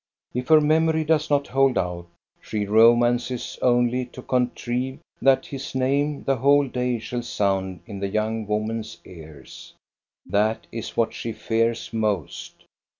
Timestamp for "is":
10.71-10.97